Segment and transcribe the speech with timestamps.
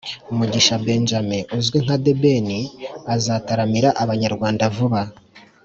[0.37, 2.47] Mugisha benjamin uzwi nka the ben
[3.15, 5.01] azataramira abanyarwanda vuba